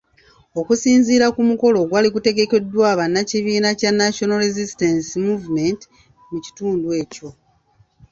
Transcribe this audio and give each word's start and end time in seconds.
Okusinziira 0.59 1.25
ku 1.35 1.41
mukolo 1.49 1.77
ogwali 1.83 2.07
gutegekeddwa 2.15 2.89
bannakibiina 2.99 3.69
kya 3.79 3.91
National 4.01 4.39
Resistance 4.47 5.07
Movement 5.27 5.81
mu 6.29 6.37
kitundu 6.45 6.87
ekyo. 7.01 7.29